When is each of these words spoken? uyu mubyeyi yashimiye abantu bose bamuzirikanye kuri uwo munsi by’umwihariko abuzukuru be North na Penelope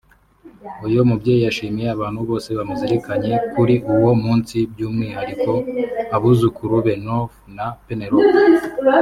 uyu 0.85 0.99
mubyeyi 1.09 1.41
yashimiye 1.47 1.89
abantu 1.95 2.19
bose 2.29 2.49
bamuzirikanye 2.57 3.33
kuri 3.51 3.75
uwo 3.95 4.11
munsi 4.23 4.57
by’umwihariko 4.71 5.51
abuzukuru 6.15 6.75
be 6.85 6.93
North 7.05 7.35
na 7.57 7.67
Penelope 7.85 8.39